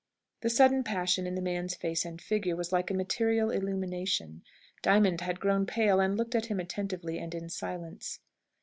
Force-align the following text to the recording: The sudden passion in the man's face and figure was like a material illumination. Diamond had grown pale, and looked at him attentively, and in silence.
The 0.41 0.49
sudden 0.49 0.83
passion 0.83 1.27
in 1.27 1.35
the 1.35 1.43
man's 1.43 1.75
face 1.75 2.05
and 2.05 2.19
figure 2.19 2.55
was 2.55 2.71
like 2.71 2.89
a 2.89 2.93
material 2.95 3.51
illumination. 3.51 4.41
Diamond 4.81 5.21
had 5.21 5.39
grown 5.39 5.67
pale, 5.67 5.99
and 5.99 6.17
looked 6.17 6.33
at 6.33 6.47
him 6.47 6.59
attentively, 6.59 7.19
and 7.19 7.35
in 7.35 7.49
silence. 7.49 8.19